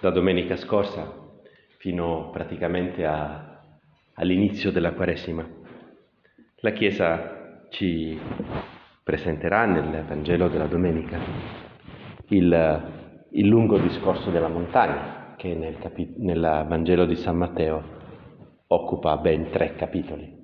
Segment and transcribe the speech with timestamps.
[0.00, 1.26] da domenica scorsa
[1.78, 3.62] fino praticamente a,
[4.14, 5.46] all'inizio della Quaresima.
[6.56, 8.18] La Chiesa ci
[9.02, 11.18] presenterà nel Vangelo della domenica
[12.28, 17.96] il, il lungo discorso della montagna che nel, capi- nel Vangelo di San Matteo
[18.68, 20.36] occupa ben tre capitoli.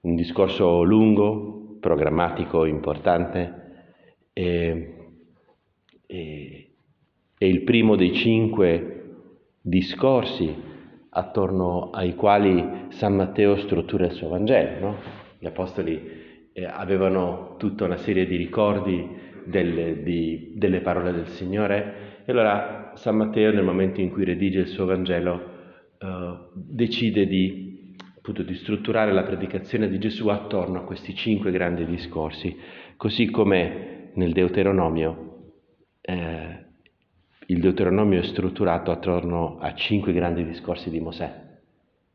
[0.00, 3.86] Un discorso lungo, programmatico, importante
[4.32, 4.94] e,
[6.06, 6.67] e,
[7.38, 8.94] è il primo dei cinque
[9.60, 10.54] discorsi
[11.10, 14.80] attorno ai quali San Matteo struttura il suo Vangelo.
[14.80, 14.96] No?
[15.38, 19.08] Gli Apostoli eh, avevano tutta una serie di ricordi
[19.44, 24.60] delle, di, delle parole del Signore e allora San Matteo nel momento in cui redige
[24.60, 25.40] il suo Vangelo
[25.98, 31.86] eh, decide di, appunto, di strutturare la predicazione di Gesù attorno a questi cinque grandi
[31.86, 32.54] discorsi,
[32.96, 35.52] così come nel Deuteronomio
[36.00, 36.66] eh,
[37.50, 41.46] il Deuteronomio è strutturato attorno a cinque grandi discorsi di Mosè.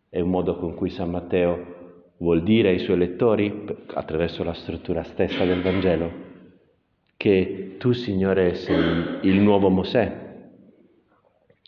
[0.08, 5.02] È un modo con cui San Matteo vuol dire ai suoi lettori, attraverso la struttura
[5.02, 6.11] stessa del Vangelo,
[7.17, 10.52] che tu, Signore, sei il nuovo Mosè,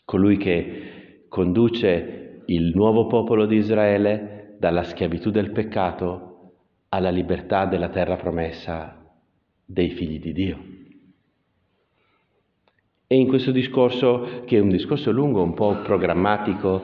[0.04, 6.52] colui che conduce il nuovo popolo di Israele dalla schiavitù del peccato
[6.90, 9.12] alla libertà della terra promessa
[9.64, 10.84] dei figli di Dio.
[13.08, 16.82] E in questo discorso, che è un discorso lungo, un po' programmatico,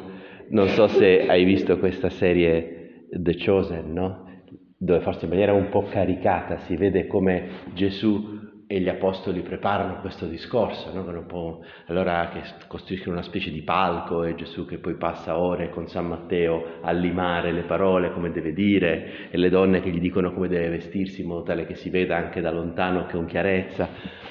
[0.51, 4.31] non so se hai visto questa serie The Chosen, no?
[4.79, 10.01] dove forse in maniera un po' caricata si vede come Gesù e gli apostoli preparano
[10.01, 11.61] questo discorso, no?
[11.87, 16.07] allora che costruiscono una specie di palco e Gesù che poi passa ore con San
[16.07, 20.47] Matteo a limare le parole come deve dire e le donne che gli dicono come
[20.47, 24.31] deve vestirsi in modo tale che si veda anche da lontano con chiarezza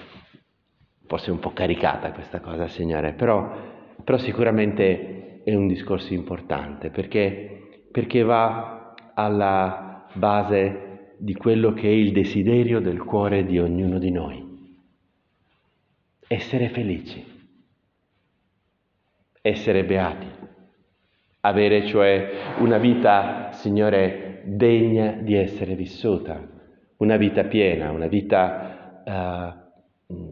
[1.11, 3.53] forse un po' caricata questa cosa, Signore, però,
[4.01, 11.91] però sicuramente è un discorso importante perché, perché va alla base di quello che è
[11.91, 14.77] il desiderio del cuore di ognuno di noi.
[16.27, 17.21] Essere felici,
[19.41, 20.27] essere beati,
[21.41, 26.41] avere cioè una vita, Signore, degna di essere vissuta,
[26.99, 29.60] una vita piena, una vita uh,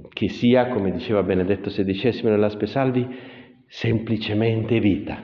[0.10, 3.08] che sia, come diceva Benedetto XVI nella Spesalvi,
[3.68, 5.22] semplicemente vita.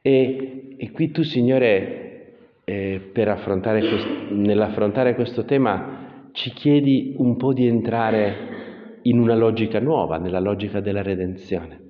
[0.00, 7.52] E, e qui tu, Signore, eh, affrontare questo, nell'affrontare questo tema, ci chiedi un po'
[7.52, 11.80] di entrare in una logica nuova, nella logica della redenzione.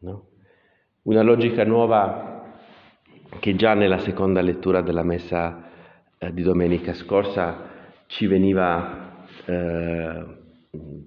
[0.00, 0.28] No?
[1.02, 2.58] Una logica nuova
[3.38, 5.68] che già nella seconda lettura della messa
[6.18, 7.68] eh, di domenica scorsa
[8.06, 9.09] ci veniva
[9.46, 10.24] eh,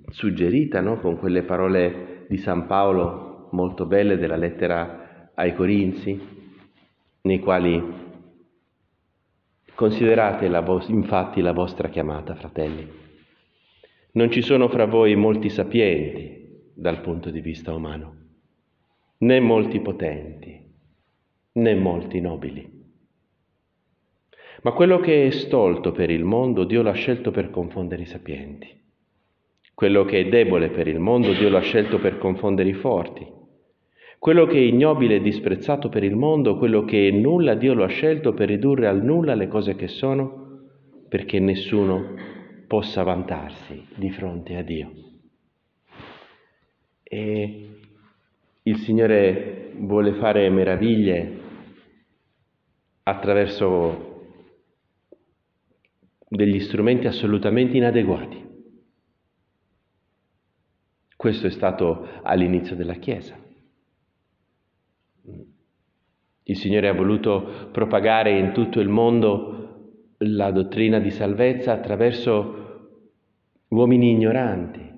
[0.09, 0.99] suggerita no?
[0.99, 6.19] con quelle parole di San Paolo molto belle della lettera ai Corinzi,
[7.21, 7.81] nei quali
[9.75, 13.01] considerate la vo- infatti la vostra chiamata, fratelli.
[14.13, 18.15] Non ci sono fra voi molti sapienti dal punto di vista umano,
[19.19, 20.61] né molti potenti,
[21.53, 22.82] né molti nobili.
[24.63, 28.81] Ma quello che è stolto per il mondo, Dio l'ha scelto per confondere i sapienti.
[29.73, 33.27] Quello che è debole per il mondo, Dio l'ha scelto per confondere i forti.
[34.17, 37.83] Quello che è ignobile e disprezzato per il mondo, quello che è nulla, Dio lo
[37.83, 40.61] ha scelto per ridurre al nulla le cose che sono,
[41.09, 42.15] perché nessuno
[42.65, 44.91] possa vantarsi di fronte a Dio.
[47.03, 47.69] E
[48.63, 51.39] il Signore vuole fare meraviglie
[53.03, 54.12] attraverso
[56.35, 58.41] degli strumenti assolutamente inadeguati.
[61.15, 63.37] Questo è stato all'inizio della Chiesa.
[66.45, 72.61] Il Signore ha voluto propagare in tutto il mondo la dottrina di salvezza attraverso
[73.69, 74.91] uomini ignoranti,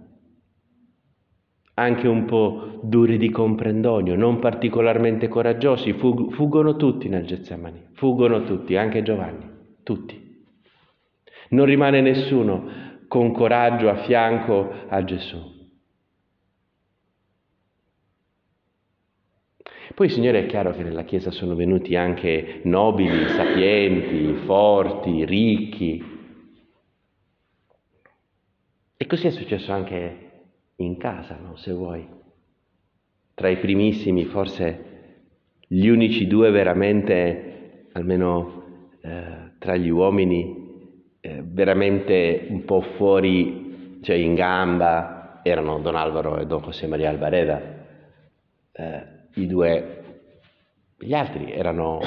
[1.76, 8.76] anche un po' duri di comprendonio, non particolarmente coraggiosi, fuggono tutti nel Getsemani, fuggono tutti,
[8.76, 9.48] anche Giovanni,
[9.84, 10.25] tutti.
[11.50, 15.54] Non rimane nessuno con coraggio a fianco a Gesù.
[19.94, 26.04] Poi, Signore, è chiaro che nella Chiesa sono venuti anche nobili, sapienti, forti, ricchi.
[28.98, 30.32] E così è successo anche
[30.78, 31.56] in casa, no?
[31.56, 32.06] se vuoi.
[33.36, 34.94] Tra i primissimi, forse
[35.66, 38.64] gli unici due veramente, almeno
[39.02, 40.65] eh, tra gli uomini,
[41.26, 47.10] eh, veramente un po' fuori, cioè in gamba, erano Don Alvaro e Don José María
[47.10, 47.62] Alvareda.
[48.72, 50.20] Eh, I due,
[51.00, 52.00] gli altri erano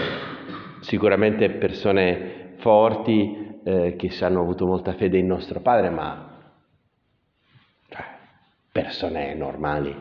[0.83, 6.39] sicuramente persone forti eh, che hanno avuto molta fede in nostro padre, ma
[7.89, 8.05] cioè,
[8.71, 9.97] persone normali.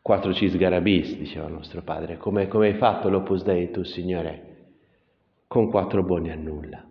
[0.00, 4.54] Quattro cisgarabis, diceva nostro padre, come, come hai fatto l'Opus Dei tu, Signore?
[5.46, 6.84] Con quattro buoni a nulla.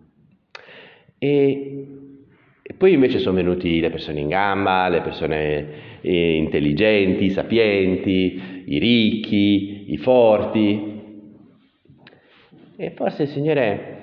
[1.18, 1.86] E,
[2.62, 8.78] e poi invece sono venuti le persone in gamba, le persone eh, intelligenti, sapienti, i
[8.78, 10.94] ricchi, i forti.
[12.76, 13.96] E forse, Signore,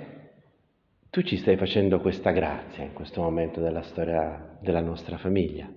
[1.09, 5.71] tu ci stai facendo questa grazia in questo momento della storia della nostra famiglia,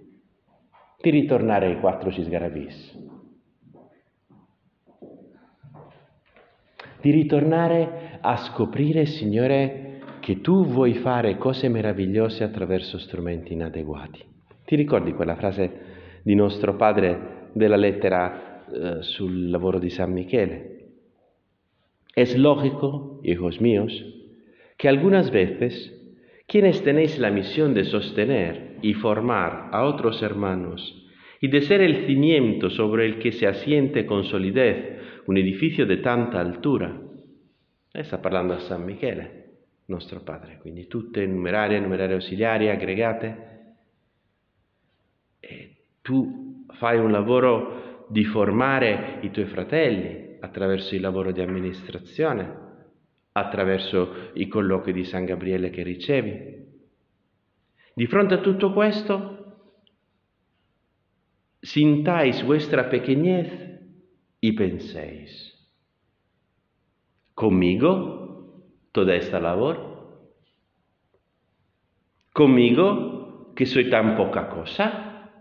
[1.00, 3.15] di ritornare ai quattro cisgarabis,
[7.00, 14.20] di ritornare a scoprire, Signore, che tu vuoi fare cose meravigliose attraverso strumenti inadeguati.
[14.64, 15.70] Ti ricordi quella frase
[16.22, 20.74] di nostro padre della lettera eh, sul lavoro di San Michele?
[22.14, 23.92] Es lógico, hijos míos,
[24.76, 25.92] que algunas veces
[26.48, 31.06] quienes tenéis la misión de sostener y formar a otros hermanos
[31.40, 35.96] y de ser el cimiento sobre el que se asiente con solidez un edificio de
[35.98, 37.02] tanta altura,
[37.92, 39.44] está parlando a San Michele,
[39.86, 43.44] nostro Padre, quindi tutte numerarie, numerarie ausiliari, aggregate.
[45.40, 52.64] E tu fai un lavoro di formare i tuoi fratelli attraverso il lavoro di amministrazione,
[53.32, 56.64] attraverso i colloqui di San Gabriele che ricevi.
[57.94, 59.34] Di fronte a tutto questo,
[61.60, 63.65] sintais vuestra pequeñez
[64.46, 65.58] y penséis,
[67.34, 68.62] conmigo
[68.92, 70.30] toda esta labor?
[72.32, 75.32] ¿Conmigo, que soy tan poca cosa?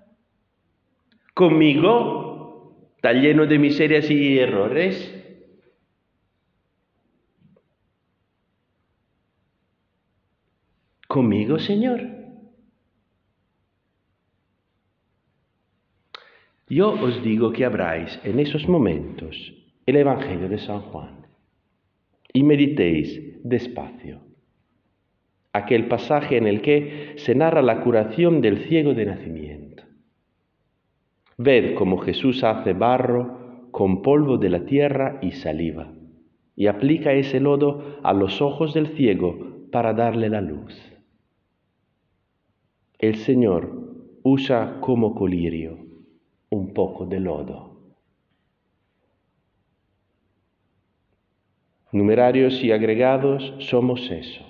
[1.36, 4.96] ¿Conmigo, tan lleno de miserias y errores?
[11.08, 12.25] ¿Conmigo, Señor?
[16.68, 19.54] Yo os digo que abráis en esos momentos
[19.86, 21.28] el Evangelio de San Juan
[22.34, 24.22] y meditéis despacio.
[25.54, 29.84] Aquel pasaje en el que se narra la curación del ciego de nacimiento.
[31.38, 35.94] Ved cómo Jesús hace barro con polvo de la tierra y saliva,
[36.56, 40.74] y aplica ese lodo a los ojos del ciego para darle la luz.
[42.98, 45.85] El Señor usa como colirio
[46.56, 47.76] un poco de lodo.
[51.96, 54.44] numerarios y agregados somos eso.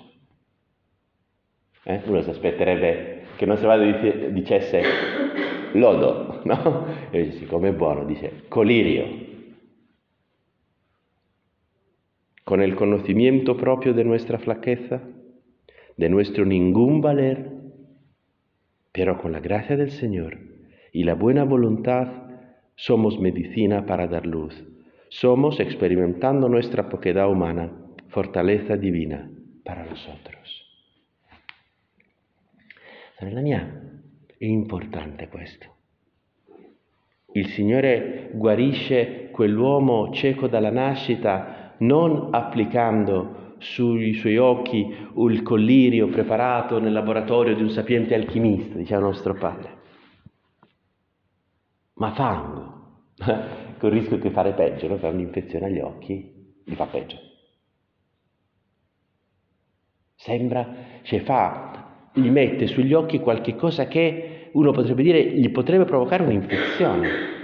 [1.84, 2.02] Eh?
[2.08, 4.82] Uno si aspetterebbe che non si vada dice, dicesse
[5.74, 6.86] lodo, no?
[7.12, 9.24] E siccome è buono dice colirio.
[12.42, 15.00] Con el conocimiento propio de nuestra flaqueza,
[15.96, 17.52] de nuestro ningún valer,
[18.90, 20.55] pero con la gracia del Señor
[20.96, 22.08] y la buena voluntad
[22.74, 24.54] somos medicina para dar luz
[25.08, 27.70] somos, experimentando nuestra poquedad humana,
[28.08, 29.30] fortaleza divina
[29.64, 30.64] para nosotros.
[33.18, 33.82] Sorella mia,
[34.38, 35.74] è importante questo.
[37.32, 46.78] Il Signore guarisce quell'uomo cieco dalla nascita non applicando sui suoi occhi il collirio preparato
[46.78, 49.75] nel laboratorio di un sapiente alchimista, diceva nostro padre,
[51.96, 52.74] ma fango
[53.78, 54.96] con il rischio che fare peggio, no?
[54.96, 57.16] fare un'infezione agli occhi, gli fa peggio.
[60.14, 65.84] Sembra, cioè fa, gli mette sugli occhi qualche cosa che uno potrebbe dire gli potrebbe
[65.84, 67.34] provocare un'infezione.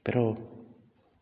[0.00, 0.36] Però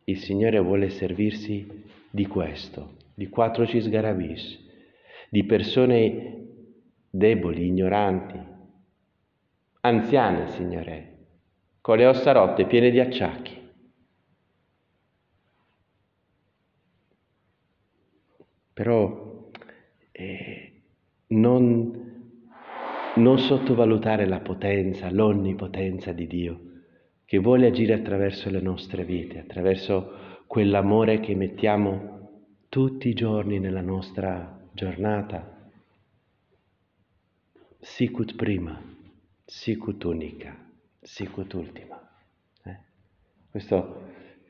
[0.04, 4.58] il Signore vuole servirsi di questo, di quattro cisgarabis,
[5.28, 6.46] di persone
[7.10, 8.51] deboli, ignoranti,
[9.82, 11.16] anziane, Signore,
[11.80, 13.60] con le ossa rotte, piene di acciacchi.
[18.72, 19.50] Però
[20.12, 20.82] eh,
[21.28, 22.32] non,
[23.16, 26.60] non sottovalutare la potenza, l'onnipotenza di Dio,
[27.24, 32.10] che vuole agire attraverso le nostre vite, attraverso quell'amore che mettiamo
[32.68, 35.70] tutti i giorni nella nostra giornata.
[37.78, 38.91] Sicut prima
[39.52, 40.56] sicut unica,
[41.02, 42.00] sicut ultima.
[42.64, 42.76] Eh?
[43.50, 44.02] Questo,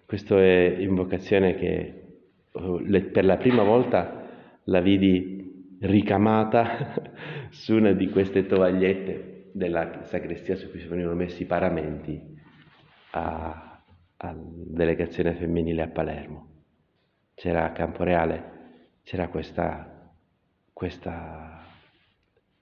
[0.06, 2.04] questo, è invocazione che
[2.52, 2.80] oh,
[3.10, 6.94] per la prima volta la vidi ricamata
[7.50, 12.20] su una di queste tovagliette della sacrestia su cui si venivano messi i paramenti
[13.10, 13.82] a,
[14.16, 16.50] a delegazione femminile a Palermo.
[17.34, 20.12] C'era a Camporeale, c'era questa,
[20.72, 21.51] questa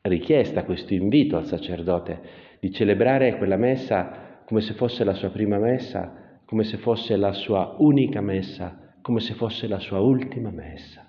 [0.03, 2.21] richiesta, questo invito al sacerdote
[2.61, 7.33] di celebrare quella messa come se fosse la sua prima messa, come se fosse la
[7.33, 11.09] sua unica messa, come se fosse la sua ultima messa.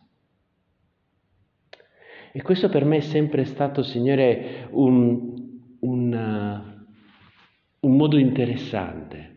[2.34, 9.30] E questo per me è sempre stato, Signore, un, un, uh, un modo interessante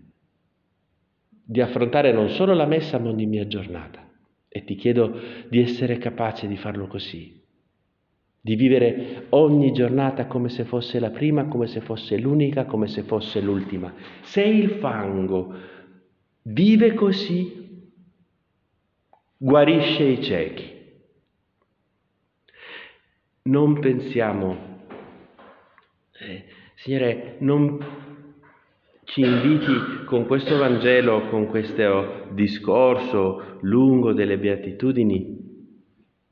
[1.46, 4.08] di affrontare non solo la messa ma ogni mia giornata.
[4.48, 5.18] E ti chiedo
[5.48, 7.43] di essere capace di farlo così,
[8.44, 13.00] di vivere ogni giornata come se fosse la prima, come se fosse l'unica, come se
[13.00, 13.90] fosse l'ultima.
[14.20, 15.54] Se il fango
[16.42, 17.88] vive così,
[19.38, 20.72] guarisce i ciechi.
[23.44, 24.56] Non pensiamo,
[26.18, 27.78] eh, Signore, non
[29.04, 35.62] ci inviti con questo Vangelo, con questo discorso lungo delle beatitudini,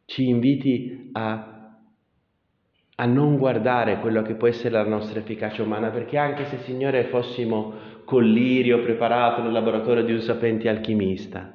[0.05, 1.62] ci inviti a,
[2.97, 7.05] a, non guardare quello che può essere la nostra efficacia umana, perché anche se, Signore,
[7.05, 11.55] fossimo collirio preparato nel laboratorio di un sapente alchimista,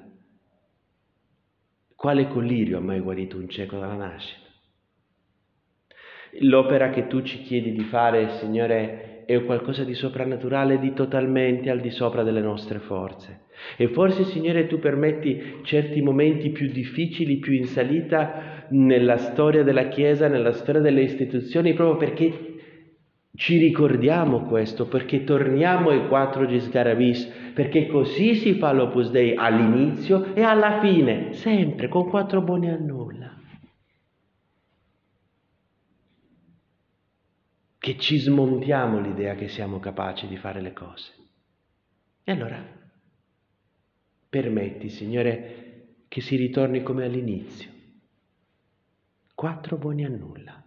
[1.96, 4.46] quale collirio ha mai guarito un cieco dalla nascita?
[6.42, 11.82] L'opera che tu ci chiedi di fare, Signore, è qualcosa di soprannaturale, di totalmente al
[11.82, 13.42] di sopra delle nostre forze.
[13.76, 19.90] E forse, Signore, tu permetti certi momenti più difficili, più in salita nella storia della
[19.90, 22.56] Chiesa, nella storia delle istituzioni, proprio perché
[23.36, 30.34] ci ricordiamo questo, perché torniamo ai quattro Gisgaravis, perché così si fa l'Opus Dei all'inizio
[30.36, 33.37] e alla fine, sempre con quattro buoni a nulla.
[37.88, 41.14] Che ci smontiamo l'idea che siamo capaci di fare le cose.
[42.22, 42.62] E allora,
[44.28, 47.70] permetti, Signore, che si ritorni come all'inizio.
[49.34, 50.66] Quattro buoni a nulla.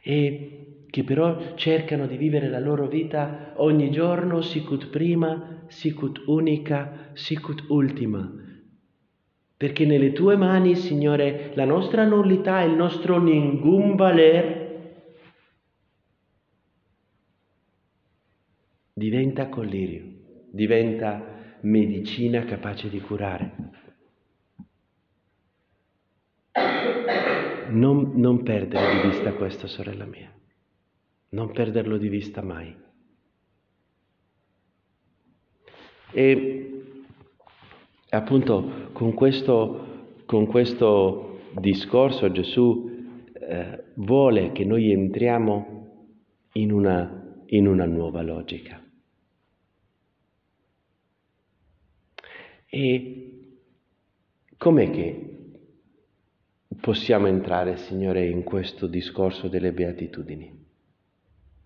[0.00, 7.10] E che però cercano di vivere la loro vita ogni giorno sicut prima, sicut unica,
[7.14, 8.43] sicut ultima,
[9.64, 14.98] perché nelle tue mani, Signore, la nostra nullità il nostro ningún valer
[18.92, 20.04] diventa collirio,
[20.50, 23.54] diventa medicina capace di curare.
[27.70, 30.30] Non, non perdere di vista questo, sorella mia,
[31.30, 32.76] non perderlo di vista mai.
[36.10, 36.73] E
[38.14, 42.90] appunto con questo, con questo discorso Gesù
[43.34, 45.82] eh, vuole che noi entriamo
[46.52, 48.82] in una, in una nuova logica.
[52.66, 53.58] E
[54.56, 55.28] com'è che
[56.80, 60.62] possiamo entrare, Signore, in questo discorso delle beatitudini?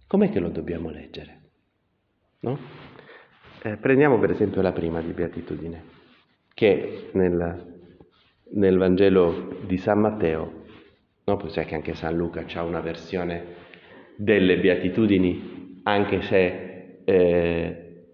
[0.07, 1.41] Com'è che lo dobbiamo leggere?
[2.41, 2.59] No?
[3.63, 5.98] Eh, prendiamo per esempio la prima di beatitudine
[6.59, 7.83] che nel,
[8.55, 10.65] nel Vangelo di San Matteo,
[11.25, 11.49] no?
[11.51, 13.45] sai che anche San Luca ha una versione
[14.17, 18.05] delle beatitudini, anche se eh,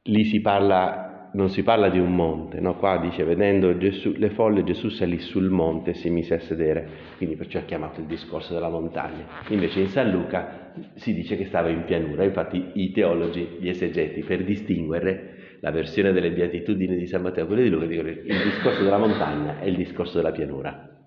[0.00, 2.76] lì si parla, non si parla di un monte, no?
[2.76, 6.88] qua dice vedendo Gesù, le folle Gesù salì sul monte e si mise a sedere,
[7.18, 9.26] quindi perciò è chiamato il discorso della montagna.
[9.48, 14.22] Invece in San Luca si dice che stava in pianura, infatti i teologi, gli esegeti,
[14.22, 15.33] per distinguere
[15.64, 19.60] la versione delle beatitudini di San Matteo, quelle di Luca dicono il discorso della montagna
[19.60, 21.06] e il discorso della pianura.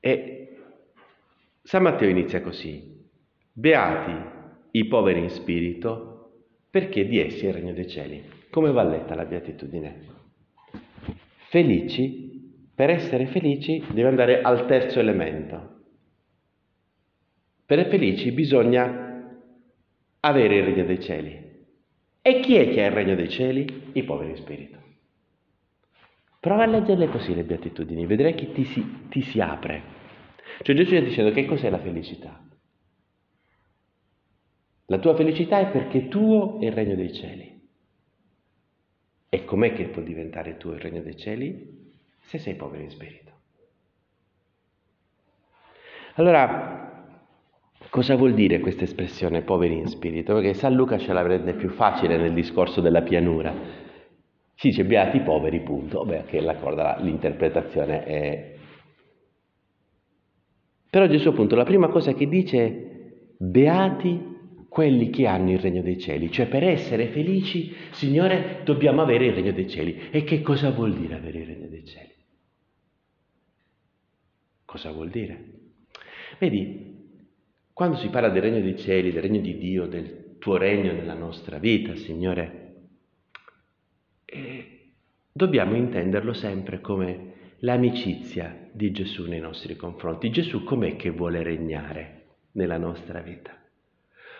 [0.00, 0.56] E
[1.62, 2.98] San Matteo inizia così,
[3.52, 4.36] beati
[4.70, 8.24] i poveri in spirito, perché di essi è il regno dei cieli.
[8.48, 10.00] Come va letta la beatitudine?
[11.50, 15.82] Felici, per essere felici deve andare al terzo elemento.
[17.66, 19.30] Per essere felici bisogna
[20.20, 21.47] avere il regno dei cieli.
[22.28, 23.90] E chi è che ha il regno dei cieli?
[23.94, 24.78] I poveri in spirito.
[26.38, 29.82] Prova a leggerle così le beatitudini, vedrai che ti si, ti si apre.
[30.60, 32.38] Cioè Gesù sta dicendo che cos'è la felicità?
[34.84, 37.66] La tua felicità è perché tuo è il regno dei cieli.
[39.30, 41.94] E com'è che può diventare tuo il regno dei cieli?
[42.20, 43.32] Se sei povero in spirito.
[46.16, 46.87] Allora,
[47.90, 50.34] Cosa vuol dire questa espressione poveri in spirito?
[50.34, 53.54] Perché San Luca ce la rende più facile nel discorso della pianura.
[54.54, 56.04] Si dice beati poveri, punto.
[56.04, 58.56] Beh, che la cosa, l'interpretazione è...
[60.90, 62.86] Però Gesù appunto la prima cosa che dice è
[63.38, 64.36] beati
[64.68, 69.32] quelli che hanno il regno dei cieli, cioè per essere felici, Signore, dobbiamo avere il
[69.32, 70.08] regno dei cieli.
[70.10, 72.12] E che cosa vuol dire avere il regno dei cieli?
[74.66, 75.44] Cosa vuol dire?
[76.38, 76.97] Vedi,
[77.78, 81.14] quando si parla del regno dei cieli, del regno di Dio, del tuo regno nella
[81.14, 82.72] nostra vita, Signore,
[84.24, 84.94] eh,
[85.30, 90.28] dobbiamo intenderlo sempre come l'amicizia di Gesù nei nostri confronti.
[90.30, 93.52] Gesù com'è che vuole regnare nella nostra vita?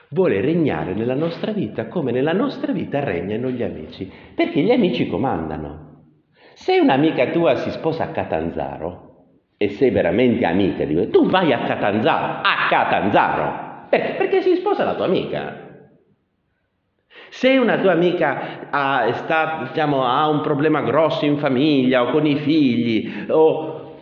[0.09, 5.07] Vuole regnare nella nostra vita come nella nostra vita regnano gli amici, perché gli amici
[5.07, 6.17] comandano.
[6.55, 9.08] Se un'amica tua si sposa a Catanzaro
[9.61, 14.13] e sei veramente amica di lui, tu vai a Catanzaro, a Catanzaro, perché?
[14.13, 15.67] Perché si sposa la tua amica.
[17.31, 22.25] Se una tua amica ha, sta, diciamo, ha un problema grosso in famiglia o con
[22.25, 23.97] i figli o,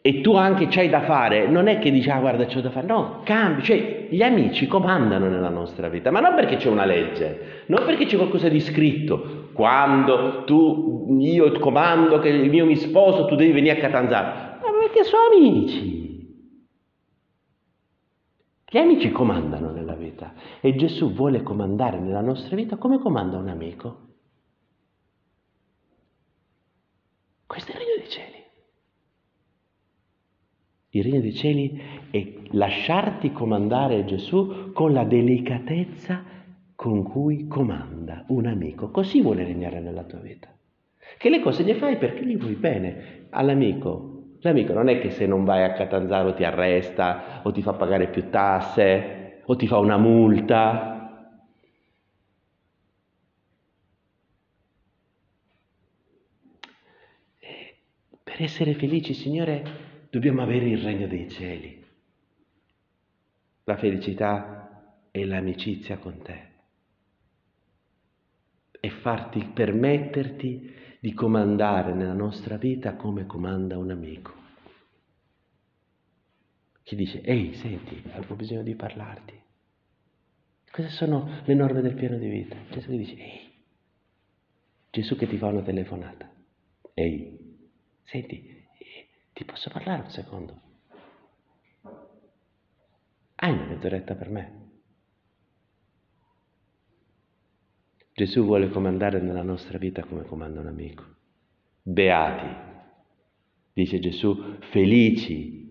[0.00, 2.86] e tu anche c'hai da fare, non è che dici ah guarda c'ho da fare,
[2.86, 7.64] no, cambi, cioè gli amici comandano nella nostra vita, ma non perché c'è una legge,
[7.66, 13.36] non perché c'è qualcosa di scritto, quando tu, io comando che io mi sposo tu
[13.36, 14.51] devi venire a Catanzaro,
[14.82, 16.10] perché sono amici.
[18.68, 23.48] Gli amici comandano nella vita e Gesù vuole comandare nella nostra vita come comanda un
[23.48, 24.08] amico.
[27.46, 28.40] Questo è il regno dei cieli.
[30.94, 36.24] Il regno dei cieli è lasciarti comandare Gesù con la delicatezza
[36.74, 38.90] con cui comanda un amico.
[38.90, 40.48] Così vuole regnare nella tua vita.
[41.18, 44.11] Che le cose le fai perché gli vuoi bene all'amico,
[44.44, 48.08] L'amico non è che se non vai a Catanzaro ti arresta o ti fa pagare
[48.08, 51.38] più tasse o ti fa una multa.
[57.38, 57.76] E
[58.22, 59.62] per essere felici, Signore,
[60.10, 61.84] dobbiamo avere il regno dei cieli.
[63.62, 66.50] La felicità è l'amicizia con te
[68.80, 74.41] e farti permetterti di comandare nella nostra vita come comanda un amico.
[76.82, 79.40] Chi dice, ehi, senti, avevo bisogno di parlarti.
[80.70, 82.56] Queste sono le norme del piano di vita.
[82.70, 83.52] Gesù che dice, ehi,
[84.90, 86.30] Gesù che ti fa una telefonata.
[86.94, 87.38] Ehi,
[88.02, 88.66] senti,
[89.32, 90.60] ti posso parlare un secondo?
[93.36, 94.60] Hai una mezz'oretta per me?
[98.14, 101.04] Gesù vuole comandare nella nostra vita come comanda un amico.
[101.82, 102.70] Beati,
[103.72, 105.61] dice Gesù, felici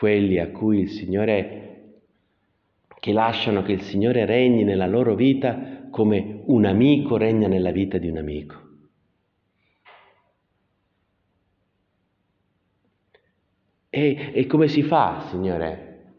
[0.00, 1.98] quelli a cui il Signore,
[2.98, 7.98] che lasciano che il Signore regni nella loro vita come un amico regna nella vita
[7.98, 8.68] di un amico.
[13.90, 16.14] E, e come si fa, Signore?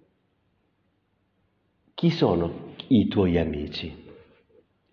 [1.96, 3.98] Chi sono i tuoi amici?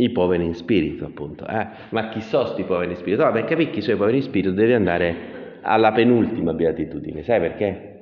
[0.00, 1.44] i poveri in spirito, appunto.
[1.44, 1.66] Eh?
[1.90, 3.24] Ma chi sono questi poveri in spirito?
[3.24, 7.40] No, per capire chi sono i poveri in spirito devi andare alla penultima beatitudine, sai
[7.40, 7.97] perché?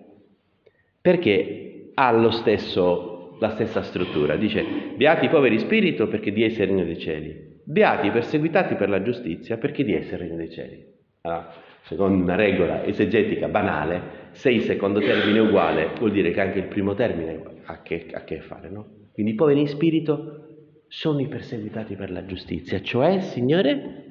[1.07, 4.35] Perché ha stesso, la stessa struttura.
[4.35, 4.65] Dice,
[4.97, 7.61] beati i poveri spirito perché di essere il regno dei cieli.
[7.63, 10.85] Beati i perseguitati per la giustizia perché di essere il regno dei cieli.
[11.21, 16.41] Allora, secondo una regola esegetica banale, se il secondo termine è uguale, vuol dire che
[16.41, 18.89] anche il primo termine ha che, a che fare, no?
[19.13, 24.05] Quindi i poveri in spirito sono i perseguitati per la giustizia, cioè, Signore,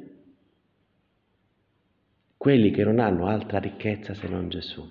[2.38, 4.90] quelli che non hanno altra ricchezza se non Gesù,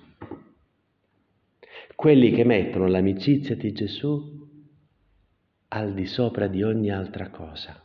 [1.94, 4.42] quelli che mettono l'amicizia di Gesù
[5.68, 7.80] al di sopra di ogni altra cosa,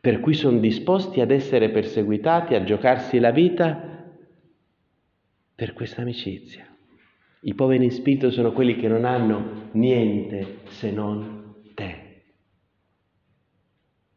[0.00, 4.12] per cui sono disposti ad essere perseguitati, a giocarsi la vita
[5.54, 6.66] per questa amicizia.
[7.40, 12.06] I poveri in spirito sono quelli che non hanno niente se non te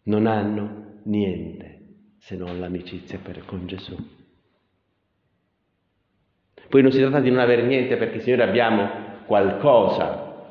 [0.04, 1.80] non hanno niente
[2.18, 3.96] se non l'amicizia per, con Gesù.
[6.72, 8.90] Poi non si tratta di non avere niente perché Signore abbiamo
[9.26, 10.48] qualcosa,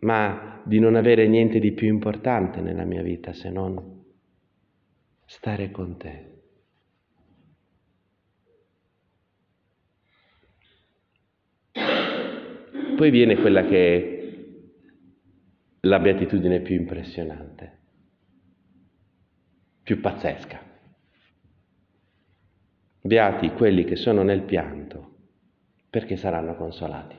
[0.00, 4.02] ma di non avere niente di più importante nella mia vita se non
[5.26, 6.30] stare con te.
[12.96, 14.20] Poi viene quella che è
[15.80, 17.80] la beatitudine più impressionante
[19.82, 20.71] più pazzesca.
[23.02, 25.14] Beati quelli che sono nel pianto,
[25.90, 27.16] perché saranno consolati.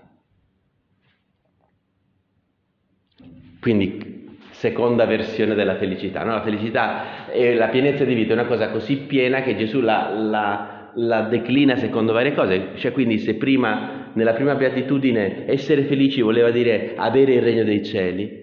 [3.60, 4.14] Quindi
[4.52, 6.24] seconda versione della felicità.
[6.24, 6.36] No?
[6.36, 10.10] La felicità e la pienezza di vita è una cosa così piena che Gesù la,
[10.10, 12.72] la, la declina secondo varie cose.
[12.76, 17.84] Cioè, quindi se prima, nella prima beatitudine, essere felici voleva dire avere il regno dei
[17.84, 18.42] cieli,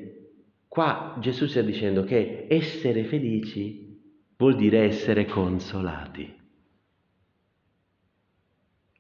[0.69, 3.99] qua Gesù sta dicendo che essere felici
[4.37, 6.35] vuol dire essere consolati,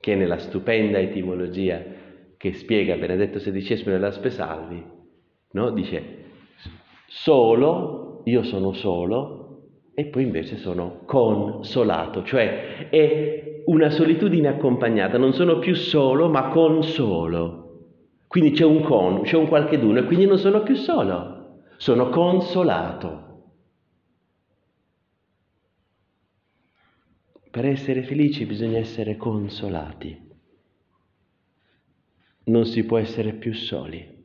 [0.00, 1.82] che nella stupenda etimologia
[2.36, 4.82] che spiega Benedetto XVI nella Spesalvi,
[5.52, 5.70] no?
[5.70, 6.02] dice
[7.06, 9.40] solo, io sono solo
[9.94, 16.48] e poi invece sono consolato, cioè è una solitudine accompagnata, non sono più solo ma
[16.48, 17.58] consolo.
[18.26, 23.29] Quindi c'è un con, c'è un qualcheduno e quindi non sono più solo, sono consolato.
[27.50, 30.28] Per essere felici bisogna essere consolati.
[32.44, 34.18] Non si può essere più soli.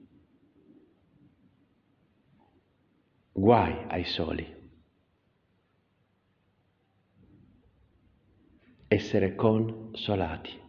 [3.32, 4.54] Guai ai soli.
[8.88, 10.62] Essere consolati.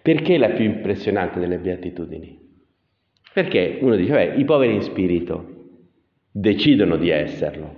[0.00, 2.38] Perché la più impressionante delle beatitudini?
[3.32, 5.56] Perché uno dice, beh, i poveri in spirito
[6.30, 7.76] decidono di esserlo,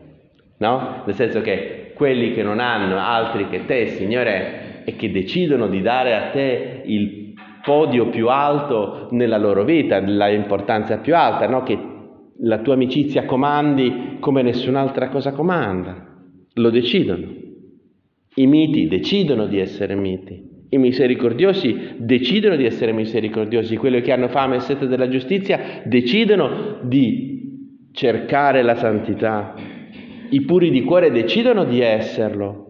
[0.59, 1.03] no?
[1.07, 5.83] Nel senso che quelli che non hanno altri che te, Signore, e che decidono di
[5.83, 11.63] dare a te il podio più alto nella loro vita, l'importanza più alta, no?
[11.63, 11.79] che
[12.39, 16.07] la tua amicizia comandi come nessun'altra cosa comanda.
[16.55, 17.27] Lo decidono.
[18.35, 20.43] I miti decidono di essere miti.
[20.71, 23.77] I misericordiosi decidono di essere misericordiosi.
[23.77, 29.55] Quelli che hanno fame e sete della giustizia decidono di cercare la santità.
[30.31, 32.67] I puri di cuore decidono di esserlo.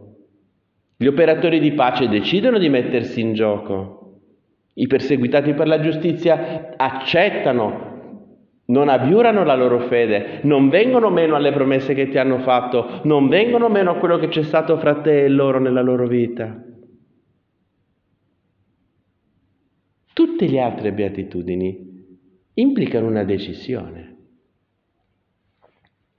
[0.96, 4.20] Gli operatori di pace decidono di mettersi in gioco.
[4.74, 7.88] I perseguitati per la giustizia accettano
[8.70, 13.28] non abiurano la loro fede, non vengono meno alle promesse che ti hanno fatto, non
[13.28, 16.64] vengono meno a quello che c'è stato fra te e loro nella loro vita.
[20.12, 21.88] Tutte le altre beatitudini
[22.54, 24.09] implicano una decisione,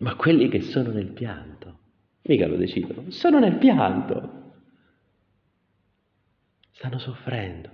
[0.02, 1.80] ma quelli che sono nel pianto,
[2.24, 4.54] mica lo decidono, sono nel pianto,
[6.72, 7.70] stanno soffrendo.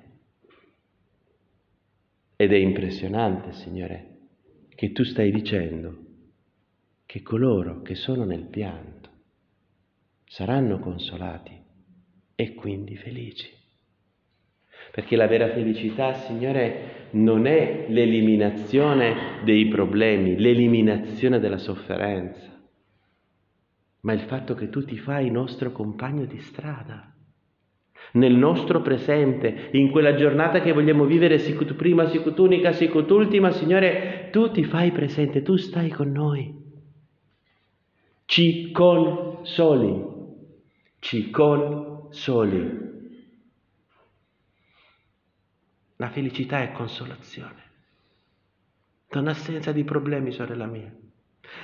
[2.36, 4.18] Ed è impressionante, Signore,
[4.76, 6.06] che tu stai dicendo
[7.06, 9.10] che coloro che sono nel pianto
[10.26, 11.58] saranno consolati
[12.36, 13.57] e quindi felici.
[14.98, 22.60] Perché la vera felicità, Signore, non è l'eliminazione dei problemi, l'eliminazione della sofferenza,
[24.02, 27.14] ma il fatto che tu ti fai nostro compagno di strada
[28.14, 33.52] nel nostro presente, in quella giornata che vogliamo vivere sicut prima, sicut unica, sicut ultima,
[33.52, 36.56] Signore, tu ti fai presente, tu stai con noi.
[38.26, 40.04] Ci consoli,
[40.98, 42.87] ci consoli.
[46.00, 47.62] La felicità è consolazione,
[49.12, 50.94] non assenza di problemi, sorella mia.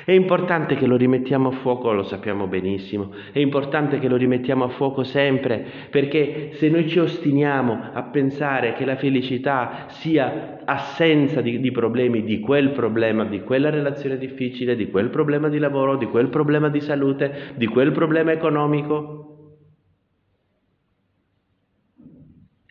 [0.06, 4.64] È importante che lo rimettiamo a fuoco, lo sappiamo benissimo, è importante che lo rimettiamo
[4.64, 11.42] a fuoco sempre, perché se noi ci ostiniamo a pensare che la felicità sia assenza
[11.42, 15.96] di, di, problemi, di quel problema, di quella relazione difficile, di quel problema di lavoro,
[15.96, 19.33] di quel problema di salute, di quel problema economico,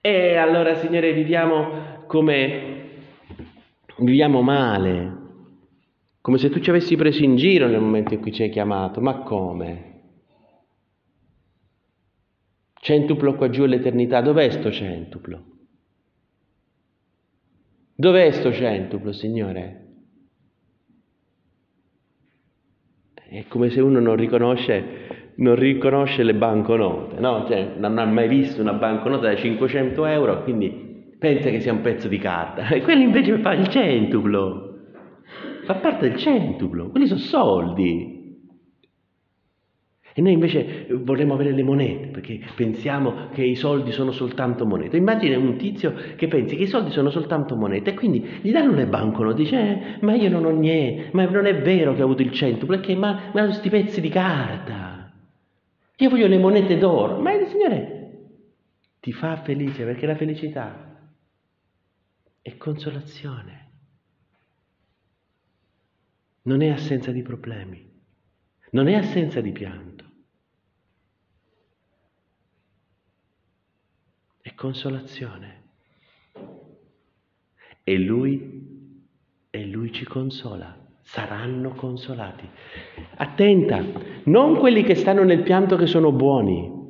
[0.04, 2.70] e allora Signore viviamo come
[3.98, 5.20] viviamo male,
[6.20, 9.00] come se tu ci avessi preso in giro nel momento in cui ci hai chiamato.
[9.00, 9.90] Ma come?
[12.74, 15.44] Centuplo qua giù all'eternità, dov'è sto centuplo?
[17.94, 19.78] Dov'è sto centuplo, Signore?
[23.14, 27.44] È come se uno non riconosce, non riconosce le banconote, no?
[27.46, 31.80] Cioè, non ha mai visto una banconota da 500 euro, quindi pensa che sia un
[31.80, 32.66] pezzo di carta.
[32.72, 34.70] E quello invece fa il centuplo
[35.64, 38.20] fa parte del centuplo, quelli sono soldi.
[40.14, 44.98] E noi invece vorremmo avere le monete, perché pensiamo che i soldi sono soltanto monete.
[44.98, 48.74] Immagina un tizio che pensi che i soldi sono soltanto monete e quindi gli danno
[48.74, 52.04] le banconote, dice, eh, ma io non ho niente, ma non è vero che ho
[52.04, 54.81] avuto il centuplo, perché ma, ma questi pezzi di carta.
[55.96, 57.20] Io voglio le monete d'oro.
[57.20, 58.00] Ma il Signore
[59.00, 61.12] ti fa felice, perché la felicità
[62.40, 63.62] è consolazione
[66.42, 67.88] non è assenza di problemi,
[68.70, 70.04] non è assenza di pianto,
[74.40, 75.60] è consolazione.
[77.84, 79.00] E lui,
[79.50, 80.81] e lui ci consola.
[81.02, 82.48] Saranno consolati.
[83.16, 83.82] Attenta,
[84.24, 86.80] non quelli che stanno nel pianto che sono buoni,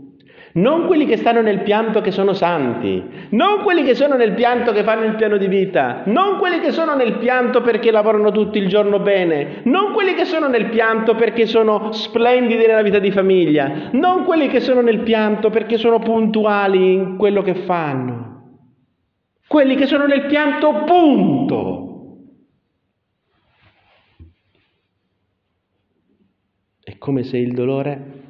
[0.55, 4.73] non quelli che stanno nel pianto che sono santi, non quelli che sono nel pianto
[4.73, 8.59] che fanno il piano di vita, non quelli che sono nel pianto perché lavorano tutto
[8.59, 13.11] il giorno bene, non quelli che sono nel pianto perché sono splendidi nella vita di
[13.11, 18.59] famiglia, non quelli che sono nel pianto perché sono puntuali in quello che fanno,
[19.47, 21.87] quelli che sono nel pianto punto.
[26.85, 28.21] È come se il dolore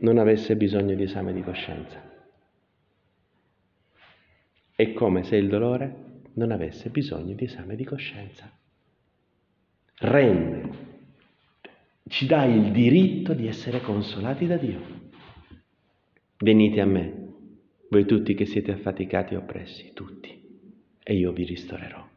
[0.00, 2.02] non avesse bisogno di esame di coscienza.
[4.76, 8.54] È come se il dolore non avesse bisogno di esame di coscienza.
[10.00, 10.68] Rende,
[12.08, 14.80] ci dà il diritto di essere consolati da Dio.
[16.40, 17.28] Venite a me,
[17.88, 20.28] voi tutti che siete affaticati e oppressi, tutti,
[21.02, 22.11] e io vi ristorerò.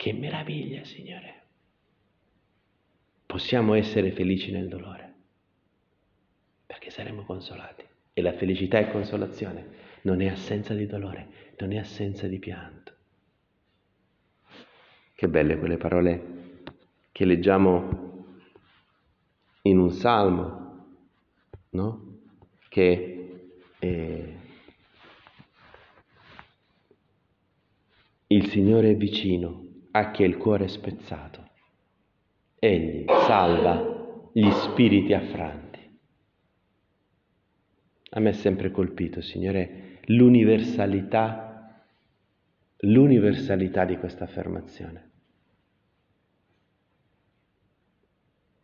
[0.00, 1.40] Che meraviglia, Signore!
[3.26, 5.14] possiamo essere felici nel dolore,
[6.64, 7.84] perché saremo consolati.
[8.14, 9.66] E la felicità e consolazione
[10.04, 12.94] non è assenza di dolore, non è assenza di pianto.
[15.14, 16.64] Che belle quelle parole
[17.12, 18.36] che leggiamo
[19.64, 20.86] in un salmo,
[21.72, 22.18] no?
[22.70, 23.42] Che
[23.78, 24.36] eh,
[28.28, 31.48] il Signore è vicino a chi ha il cuore spezzato
[32.62, 35.98] Egli salva gli spiriti affranti.
[38.10, 41.82] A me è sempre colpito, Signore, l'universalità,
[42.80, 45.10] l'universalità di questa affermazione.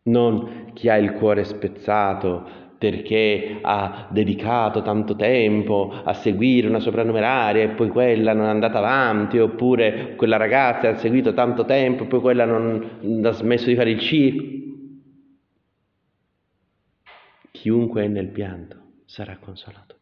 [0.02, 7.62] Non chi ha il cuore spezzato perché ha dedicato tanto tempo a seguire una soprannumeraria
[7.62, 12.06] e poi quella non è andata avanti, oppure quella ragazza ha seguito tanto tempo e
[12.06, 14.44] poi quella non ha smesso di fare il circo.
[17.50, 19.94] Chiunque è nel pianto sarà consolato.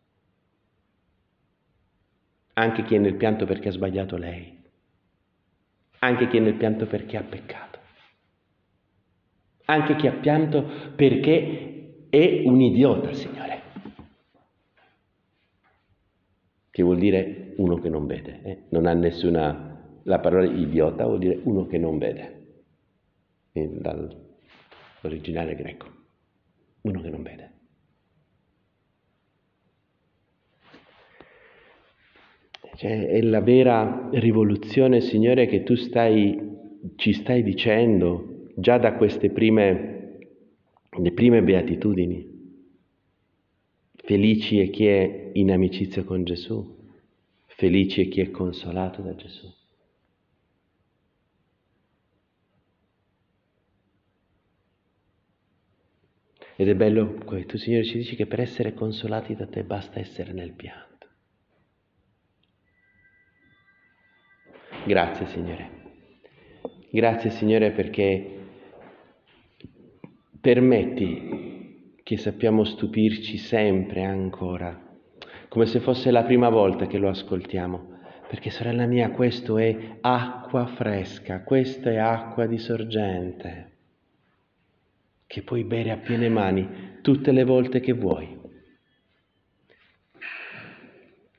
[2.55, 4.63] Anche chi è nel pianto perché ha sbagliato lei,
[6.01, 7.79] anche chi è nel pianto perché ha peccato,
[9.67, 10.63] anche chi ha pianto
[10.95, 11.74] perché
[12.15, 13.63] è un idiota, Signore.
[16.71, 18.41] Che vuol dire uno che non vede.
[18.43, 18.63] Eh?
[18.69, 19.73] Non ha nessuna...
[20.05, 22.43] La parola idiota vuol dire uno che non vede.
[23.53, 25.87] Dall'originale greco.
[26.83, 27.53] Uno che non vede.
[32.77, 36.39] Cioè, è la vera rivoluzione, Signore, che tu stai,
[36.97, 39.94] ci stai dicendo già da queste prime
[40.97, 42.33] le prime beatitudini.
[43.97, 46.77] Felici è chi è in amicizia con Gesù,
[47.47, 49.53] felici è chi è consolato da Gesù.
[56.57, 57.15] Ed è bello,
[57.47, 61.09] tu Signore ci dici che per essere consolati da te basta essere nel pianto.
[64.87, 65.71] Grazie Signore.
[66.91, 68.34] Grazie Signore perché
[70.45, 74.79] Permetti che sappiamo stupirci sempre ancora,
[75.49, 77.93] come se fosse la prima volta che lo ascoltiamo,
[78.29, 83.71] perché sorella mia, questo è acqua fresca, questa è acqua di sorgente,
[85.27, 88.39] che puoi bere a piene mani tutte le volte che vuoi.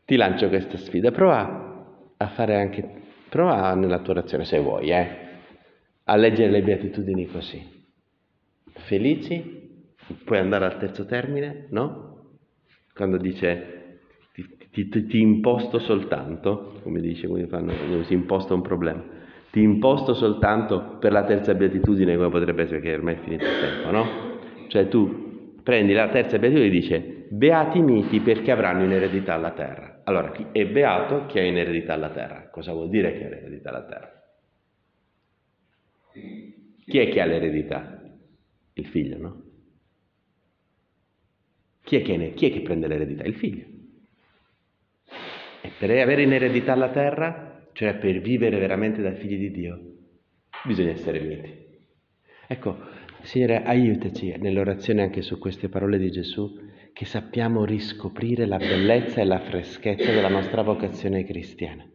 [0.04, 5.08] Ti lancio questa sfida, prova a fare anche, prova nella tua orazione se vuoi, eh,
[6.06, 7.75] a leggere le beatitudini così
[8.76, 12.38] felici, puoi andare al terzo termine, no?
[12.94, 14.00] Quando dice
[14.34, 19.04] ti, ti, ti, ti imposto soltanto, come dice, come fanno, si imposta un problema,
[19.52, 23.60] ti imposto soltanto per la terza beatitudine, come potrebbe essere che ormai è finito il
[23.60, 24.06] tempo, no?
[24.68, 29.52] Cioè tu prendi la terza beatitudine e dice beati miti perché avranno in eredità la
[29.52, 30.02] terra.
[30.04, 32.50] Allora, è beato chi ha in eredità la terra.
[32.52, 34.24] Cosa vuol dire che ha in eredità la terra?
[36.86, 38.05] Chi è che ha l'eredità?
[38.78, 39.44] Il figlio, no?
[41.82, 43.24] Chi è che, ne, chi è che prende l'eredità?
[43.24, 43.66] Il figlio.
[45.62, 49.80] E per avere in eredità la terra, cioè per vivere veramente da figli di Dio,
[50.66, 51.54] bisogna essere miti.
[52.48, 52.78] Ecco,
[53.22, 56.60] Signore, aiutaci nell'orazione anche su queste parole di Gesù,
[56.92, 61.88] che sappiamo riscoprire la bellezza e la freschezza della nostra vocazione cristiana,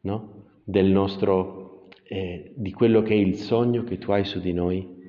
[0.00, 0.44] no?
[0.64, 5.00] Del nostro, eh, di quello che è il sogno che tu hai su di noi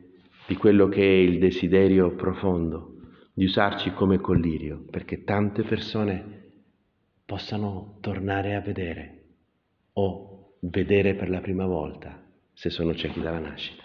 [0.48, 2.94] di quello che è il desiderio profondo
[3.34, 6.52] di usarci come collirio, perché tante persone
[7.26, 9.24] possano tornare a vedere
[9.94, 12.22] o vedere per la prima volta
[12.54, 13.83] se sono ciechi dalla nascita.